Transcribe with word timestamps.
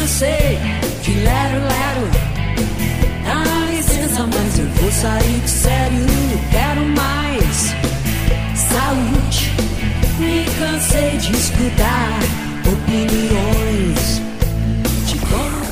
cansei 0.00 0.58
de 1.02 1.12
lero, 1.12 1.60
lero. 1.60 2.10
Dá 3.24 3.70
licença, 3.70 4.26
mas 4.26 4.58
eu 4.58 4.66
vou 4.66 4.90
sair 4.90 5.40
de 5.40 5.50
sério. 5.50 6.06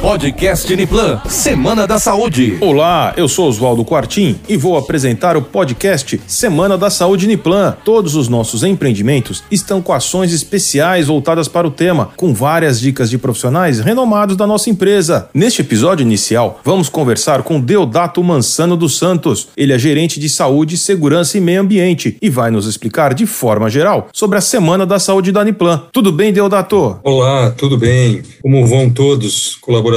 Podcast 0.00 0.72
Uniplan, 0.72 1.20
Semana 1.28 1.86
da 1.86 1.98
Saúde. 1.98 2.56
Olá, 2.58 3.12
eu 3.18 3.28
sou 3.28 3.46
Oswaldo 3.46 3.84
Quartim 3.84 4.34
e 4.48 4.56
vou 4.56 4.78
apresentar 4.78 5.36
o 5.36 5.42
podcast 5.42 6.18
Semana 6.26 6.78
da 6.78 6.88
Saúde 6.88 7.26
Niplan. 7.26 7.76
Todos 7.84 8.14
os 8.14 8.26
nossos 8.26 8.64
empreendimentos 8.64 9.44
estão 9.50 9.82
com 9.82 9.92
ações 9.92 10.32
especiais 10.32 11.08
voltadas 11.08 11.48
para 11.48 11.66
o 11.66 11.70
tema, 11.70 12.12
com 12.16 12.32
várias 12.32 12.80
dicas 12.80 13.10
de 13.10 13.18
profissionais 13.18 13.78
renomados 13.80 14.36
da 14.36 14.46
nossa 14.46 14.70
empresa. 14.70 15.28
Neste 15.34 15.60
episódio 15.60 16.02
inicial, 16.02 16.60
vamos 16.64 16.88
conversar 16.88 17.42
com 17.42 17.60
Deodato 17.60 18.24
Mansano 18.24 18.78
dos 18.78 18.96
Santos. 18.96 19.48
Ele 19.54 19.74
é 19.74 19.78
gerente 19.78 20.18
de 20.18 20.30
saúde, 20.30 20.78
segurança 20.78 21.36
e 21.36 21.42
meio 21.42 21.60
ambiente 21.60 22.16
e 22.22 22.30
vai 22.30 22.50
nos 22.50 22.66
explicar 22.66 23.12
de 23.12 23.26
forma 23.26 23.68
geral 23.68 24.08
sobre 24.14 24.38
a 24.38 24.40
Semana 24.40 24.86
da 24.86 24.98
Saúde 24.98 25.30
da 25.30 25.44
Niplan. 25.44 25.82
Tudo 25.92 26.10
bem, 26.10 26.32
Deodato? 26.32 26.98
Olá, 27.04 27.50
tudo 27.50 27.76
bem? 27.76 28.22
Como 28.40 28.66
vão 28.66 28.88
todos, 28.88 29.56
colaboradores? 29.60 29.89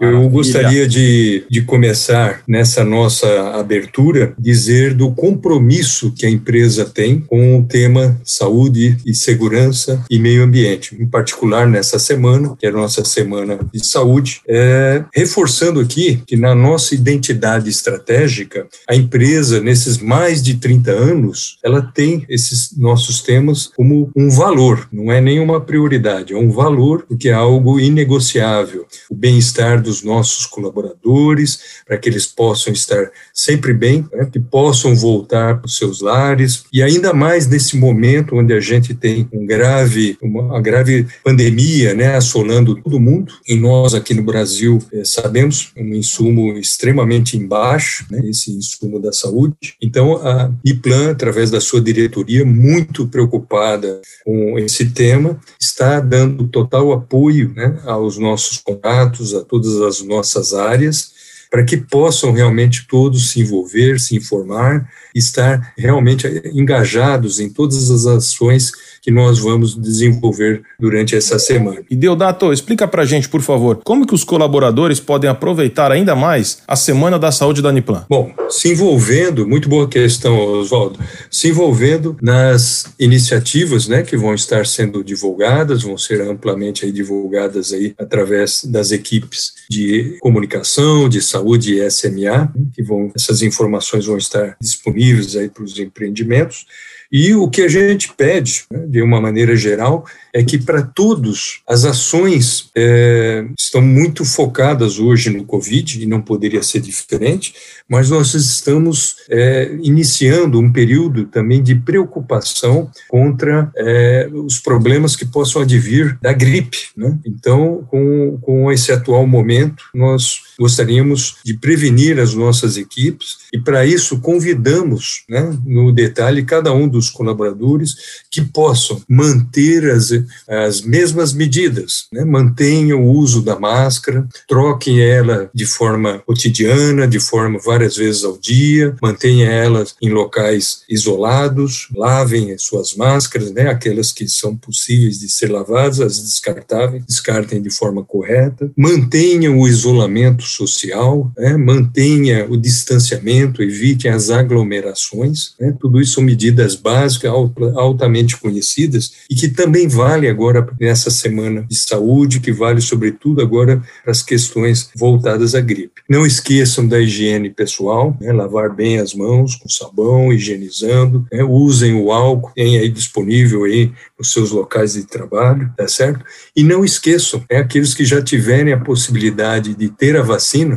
Eu 0.00 0.28
gostaria 0.28 0.86
de, 0.88 1.44
de 1.50 1.62
começar 1.62 2.42
nessa 2.46 2.84
nossa 2.84 3.50
abertura 3.58 4.34
dizer 4.38 4.94
do 4.94 5.10
compromisso 5.12 6.12
que 6.12 6.26
a 6.26 6.30
empresa 6.30 6.84
tem 6.84 7.20
com 7.20 7.58
o 7.58 7.64
tema 7.64 8.20
saúde 8.24 8.96
e 9.04 9.14
segurança 9.14 10.04
e 10.10 10.18
meio 10.18 10.42
ambiente, 10.42 10.96
em 10.98 11.06
particular 11.06 11.66
nessa 11.66 11.98
semana, 11.98 12.56
que 12.58 12.66
é 12.66 12.68
a 12.68 12.72
nossa 12.72 13.04
semana 13.04 13.58
de 13.72 13.86
saúde, 13.86 14.40
é, 14.48 15.04
reforçando 15.14 15.80
aqui 15.80 16.22
que 16.26 16.36
na 16.36 16.54
nossa 16.54 16.94
identidade 16.94 17.68
estratégica, 17.68 18.66
a 18.88 18.94
empresa, 18.94 19.60
nesses 19.60 19.98
mais 19.98 20.42
de 20.42 20.54
30 20.54 20.90
anos, 20.90 21.58
ela 21.64 21.82
tem 21.82 22.24
esses 22.28 22.76
nossos 22.76 23.22
temas 23.22 23.70
como 23.76 24.10
um 24.16 24.30
valor, 24.30 24.88
não 24.92 25.10
é 25.10 25.20
nenhuma 25.20 25.60
prioridade, 25.60 26.32
é 26.32 26.36
um 26.36 26.50
valor, 26.50 27.04
porque 27.08 27.28
é 27.28 27.32
algo 27.32 27.80
inegociável. 27.80 28.86
O 29.10 29.15
bem-estar 29.16 29.82
dos 29.82 30.02
nossos 30.02 30.46
colaboradores, 30.46 31.82
para 31.86 31.96
que 31.98 32.08
eles 32.08 32.26
possam 32.26 32.72
estar 32.72 33.10
sempre 33.32 33.72
bem, 33.72 34.06
né, 34.12 34.28
que 34.30 34.38
possam 34.38 34.94
voltar 34.94 35.58
para 35.58 35.66
os 35.66 35.76
seus 35.76 36.00
lares, 36.00 36.64
e 36.72 36.82
ainda 36.82 37.12
mais 37.12 37.46
nesse 37.46 37.76
momento 37.76 38.36
onde 38.36 38.52
a 38.52 38.60
gente 38.60 38.94
tem 38.94 39.28
um 39.32 39.46
grave, 39.46 40.16
uma, 40.22 40.60
grave 40.60 41.06
pandemia 41.24 41.94
né, 41.94 42.16
assolando 42.16 42.80
todo 42.82 43.00
mundo, 43.00 43.32
e 43.48 43.56
nós 43.56 43.94
aqui 43.94 44.14
no 44.14 44.22
Brasil 44.22 44.78
eh, 44.92 45.04
sabemos 45.04 45.72
um 45.76 45.94
insumo 45.94 46.56
extremamente 46.58 47.36
embaixo, 47.36 48.06
né, 48.10 48.20
esse 48.28 48.50
insumo 48.52 49.00
da 49.00 49.12
saúde. 49.12 49.56
Então, 49.80 50.16
a 50.16 50.50
IPLAN, 50.64 51.10
através 51.10 51.50
da 51.50 51.60
sua 51.60 51.80
diretoria, 51.80 52.44
muito 52.44 53.06
preocupada 53.06 54.00
com 54.24 54.58
esse 54.58 54.86
tema, 54.86 55.38
está 55.60 56.00
dando 56.00 56.48
total 56.48 56.92
apoio 56.92 57.52
né, 57.54 57.78
aos 57.84 58.18
nossos 58.18 58.58
contatos, 58.58 59.05
a 59.06 59.40
todas 59.40 59.80
as 59.80 60.02
nossas 60.02 60.54
áreas, 60.54 61.14
para 61.50 61.64
que 61.64 61.76
possam 61.76 62.32
realmente 62.32 62.86
todos 62.88 63.30
se 63.30 63.40
envolver, 63.40 64.00
se 64.00 64.16
informar, 64.16 64.88
estar 65.14 65.72
realmente 65.78 66.26
engajados 66.52 67.40
em 67.40 67.48
todas 67.48 67.90
as 67.90 68.06
ações 68.06 68.72
que 69.00 69.10
nós 69.10 69.38
vamos 69.38 69.76
desenvolver 69.76 70.62
durante 70.80 71.14
essa 71.14 71.38
semana. 71.38 71.78
E 71.88 71.94
Deodato, 71.94 72.52
explica 72.52 72.88
pra 72.88 73.04
gente, 73.04 73.28
por 73.28 73.40
favor, 73.40 73.80
como 73.84 74.04
que 74.04 74.14
os 74.14 74.24
colaboradores 74.24 74.98
podem 74.98 75.30
aproveitar 75.30 75.92
ainda 75.92 76.16
mais 76.16 76.58
a 76.66 76.74
Semana 76.74 77.16
da 77.16 77.30
Saúde 77.30 77.62
da 77.62 77.68
Uniplan? 77.68 78.04
Bom, 78.08 78.34
se 78.50 78.72
envolvendo, 78.72 79.46
muito 79.46 79.68
boa 79.68 79.86
questão, 79.88 80.36
Oswaldo, 80.36 80.98
se 81.36 81.48
envolvendo 81.48 82.16
nas 82.22 82.86
iniciativas, 82.98 83.86
né, 83.86 84.02
que 84.02 84.16
vão 84.16 84.32
estar 84.34 84.64
sendo 84.64 85.04
divulgadas, 85.04 85.82
vão 85.82 85.98
ser 85.98 86.22
amplamente 86.22 86.86
aí 86.86 86.90
divulgadas 86.90 87.74
aí 87.74 87.94
através 87.98 88.64
das 88.64 88.90
equipes 88.90 89.52
de 89.68 90.16
comunicação, 90.20 91.10
de 91.10 91.20
saúde 91.20 91.74
e 91.74 91.90
SMA, 91.90 92.50
que 92.72 92.82
vão, 92.82 93.12
essas 93.14 93.42
informações 93.42 94.06
vão 94.06 94.16
estar 94.16 94.56
disponíveis 94.58 95.36
aí 95.36 95.50
para 95.50 95.62
os 95.62 95.78
empreendimentos. 95.78 96.64
E 97.10 97.34
o 97.34 97.48
que 97.48 97.62
a 97.62 97.68
gente 97.68 98.12
pede, 98.12 98.64
né, 98.70 98.86
de 98.86 99.02
uma 99.02 99.20
maneira 99.20 99.54
geral, 99.56 100.04
é 100.32 100.42
que 100.42 100.58
para 100.58 100.82
todos 100.82 101.62
as 101.66 101.84
ações 101.84 102.70
é, 102.74 103.44
estão 103.58 103.80
muito 103.80 104.24
focadas 104.24 104.98
hoje 104.98 105.30
no 105.30 105.44
Covid, 105.44 106.02
e 106.02 106.06
não 106.06 106.20
poderia 106.20 106.62
ser 106.62 106.80
diferente, 106.80 107.54
mas 107.88 108.10
nós 108.10 108.34
estamos 108.34 109.16
é, 109.30 109.76
iniciando 109.82 110.58
um 110.58 110.72
período 110.72 111.24
também 111.26 111.62
de 111.62 111.74
preocupação 111.74 112.90
contra 113.08 113.70
é, 113.76 114.28
os 114.32 114.58
problemas 114.58 115.14
que 115.16 115.24
possam 115.24 115.62
advir 115.62 116.18
da 116.20 116.32
gripe. 116.32 116.88
Né? 116.96 117.16
Então, 117.24 117.86
com, 117.88 118.38
com 118.40 118.72
esse 118.72 118.92
atual 118.92 119.26
momento, 119.26 119.84
nós 119.94 120.45
gostaríamos 120.58 121.36
de 121.44 121.54
prevenir 121.54 122.18
as 122.18 122.34
nossas 122.34 122.76
equipes 122.76 123.38
e, 123.52 123.58
para 123.58 123.84
isso, 123.84 124.20
convidamos, 124.20 125.24
né, 125.28 125.56
no 125.64 125.92
detalhe, 125.92 126.44
cada 126.44 126.72
um 126.72 126.88
dos 126.88 127.10
colaboradores 127.10 127.96
que 128.30 128.42
possam 128.42 129.02
manter 129.08 129.90
as, 129.90 130.10
as 130.48 130.80
mesmas 130.80 131.32
medidas, 131.32 132.06
né, 132.12 132.24
mantenham 132.24 133.04
o 133.04 133.12
uso 133.12 133.42
da 133.42 133.58
máscara, 133.58 134.26
troquem 134.48 135.00
ela 135.00 135.50
de 135.54 135.66
forma 135.66 136.22
cotidiana, 136.26 137.06
de 137.06 137.20
forma 137.20 137.58
várias 137.58 137.96
vezes 137.96 138.24
ao 138.24 138.38
dia, 138.38 138.94
mantenham 139.02 139.50
elas 139.50 139.94
em 140.00 140.10
locais 140.10 140.82
isolados, 140.88 141.88
lavem 141.94 142.52
as 142.52 142.62
suas 142.62 142.94
máscaras, 142.94 143.50
né, 143.52 143.68
aquelas 143.68 144.12
que 144.12 144.26
são 144.28 144.56
possíveis 144.56 145.18
de 145.18 145.28
ser 145.28 145.50
lavadas, 145.50 146.00
as 146.00 146.22
descartáveis, 146.22 147.04
descartem 147.06 147.60
de 147.60 147.70
forma 147.70 148.04
correta, 148.04 148.70
mantenham 148.76 149.58
o 149.58 149.68
isolamento 149.68 150.45
social, 150.46 151.32
né, 151.36 151.56
mantenha 151.56 152.46
o 152.48 152.56
distanciamento, 152.56 153.62
evite 153.62 154.08
as 154.08 154.30
aglomerações, 154.30 155.54
né, 155.60 155.74
tudo 155.78 156.00
isso 156.00 156.14
são 156.14 156.22
medidas 156.22 156.74
básicas, 156.74 157.30
altamente 157.76 158.36
conhecidas 158.36 159.12
e 159.30 159.34
que 159.34 159.48
também 159.48 159.88
vale 159.88 160.28
agora 160.28 160.66
nessa 160.80 161.10
semana 161.10 161.66
de 161.68 161.76
saúde, 161.76 162.40
que 162.40 162.52
vale 162.52 162.80
sobretudo 162.80 163.40
agora 163.40 163.82
para 164.02 164.12
as 164.12 164.22
questões 164.22 164.90
voltadas 164.96 165.54
à 165.54 165.60
gripe. 165.60 166.02
Não 166.08 166.26
esqueçam 166.26 166.86
da 166.86 167.00
higiene 167.00 167.50
pessoal, 167.50 168.16
né, 168.20 168.32
lavar 168.32 168.74
bem 168.74 168.98
as 168.98 169.14
mãos 169.14 169.56
com 169.56 169.68
sabão, 169.68 170.32
higienizando, 170.32 171.26
né, 171.32 171.42
usem 171.42 171.94
o 171.94 172.12
álcool, 172.12 172.52
tem 172.54 172.78
aí 172.78 172.88
disponível 172.88 173.64
aí 173.64 173.92
nos 174.18 174.32
seus 174.32 174.50
locais 174.50 174.94
de 174.94 175.04
trabalho, 175.04 175.70
tá 175.76 175.86
certo? 175.88 176.24
E 176.54 176.62
não 176.62 176.84
esqueçam, 176.84 177.44
é 177.48 177.58
aqueles 177.58 177.94
que 177.94 178.04
já 178.04 178.22
tiverem 178.22 178.72
a 178.72 178.80
possibilidade 178.80 179.74
de 179.74 179.88
ter 179.88 180.16
a 180.16 180.22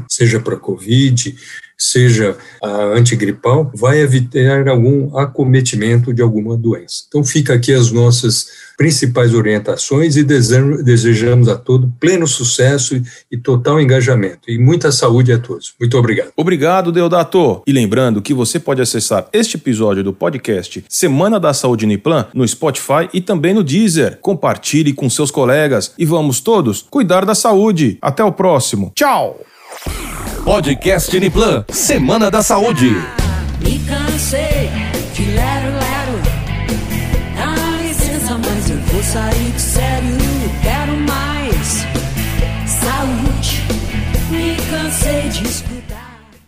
seja 0.09 0.39
para 0.39 0.55
Covid, 0.57 1.35
seja 1.79 2.35
a 2.61 2.83
antigripal, 2.93 3.71
vai 3.73 4.01
evitar 4.01 4.67
algum 4.67 5.17
acometimento 5.17 6.13
de 6.13 6.21
alguma 6.21 6.57
doença. 6.57 7.05
Então 7.07 7.23
fica 7.23 7.53
aqui 7.53 7.73
as 7.73 7.89
nossas 7.89 8.47
principais 8.77 9.33
orientações 9.33 10.17
e 10.17 10.23
desejamos 10.23 11.47
a 11.47 11.55
todos 11.55 11.89
pleno 11.99 12.27
sucesso 12.27 13.01
e 13.31 13.37
total 13.37 13.79
engajamento. 13.79 14.49
E 14.49 14.57
muita 14.57 14.91
saúde 14.91 15.31
a 15.31 15.37
todos. 15.37 15.73
Muito 15.79 15.97
obrigado. 15.97 16.31
Obrigado, 16.35 16.91
Deodato. 16.91 17.61
E 17.65 17.71
lembrando 17.71 18.21
que 18.21 18.33
você 18.33 18.59
pode 18.59 18.81
acessar 18.81 19.27
este 19.31 19.55
episódio 19.55 20.03
do 20.03 20.13
podcast 20.13 20.83
Semana 20.89 21.39
da 21.39 21.53
Saúde 21.53 21.85
Niplan 21.85 22.27
no 22.33 22.47
Spotify 22.47 23.09
e 23.13 23.21
também 23.21 23.53
no 23.53 23.63
Deezer. 23.63 24.17
Compartilhe 24.21 24.93
com 24.93 25.09
seus 25.09 25.31
colegas 25.31 25.93
e 25.97 26.05
vamos 26.05 26.41
todos 26.41 26.85
cuidar 26.89 27.25
da 27.25 27.35
saúde. 27.35 27.97
Até 28.01 28.23
o 28.23 28.31
próximo. 28.31 28.91
Tchau! 28.95 29.48
Podcast 30.43 31.15
Uniplan, 31.15 31.63
Semana 31.71 32.31
da 32.31 32.41
Saúde. 32.41 32.95
Me 33.61 33.79
cansei 33.79 34.69
de 35.13 35.25
lero, 35.25 35.71
lero. 35.73 36.21
Dá 37.35 37.81
licença, 37.83 38.37
mas 38.37 38.69
eu 38.69 38.77
vou 38.77 39.03
sair 39.03 39.51
de 39.51 39.61
sério. 39.61 40.17
Quero 40.61 40.97
mais 41.01 41.85
saúde. 42.67 43.63
Me 44.31 44.55
cansei 44.69 45.29
de 45.29 45.47
escutar. 45.47 45.78